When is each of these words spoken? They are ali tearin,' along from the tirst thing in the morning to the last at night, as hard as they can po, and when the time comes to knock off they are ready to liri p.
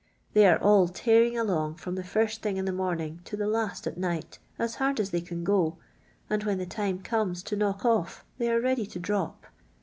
They 0.33 0.47
are 0.47 0.57
ali 0.63 0.87
tearin,' 0.87 1.39
along 1.39 1.75
from 1.75 1.93
the 1.93 2.01
tirst 2.01 2.41
thing 2.41 2.57
in 2.57 2.65
the 2.65 2.71
morning 2.73 3.21
to 3.25 3.37
the 3.37 3.45
last 3.45 3.85
at 3.85 3.99
night, 3.99 4.39
as 4.57 4.73
hard 4.81 4.99
as 4.99 5.11
they 5.11 5.21
can 5.21 5.45
po, 5.45 5.77
and 6.27 6.43
when 6.43 6.57
the 6.57 6.65
time 6.65 7.03
comes 7.03 7.43
to 7.43 7.55
knock 7.55 7.85
off 7.85 8.25
they 8.39 8.49
are 8.51 8.59
ready 8.59 8.87
to 8.87 8.99
liri 8.99 9.33
p. 9.41 9.47